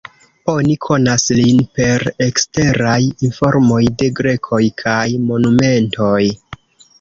Oni 0.51 0.75
konas 0.85 1.25
lin 1.39 1.59
per 1.79 2.05
eksteraj 2.27 2.95
informoj 3.27 3.83
de 4.01 4.09
grekoj 4.21 4.63
kaj 4.85 5.05
monumentoj. 5.29 6.17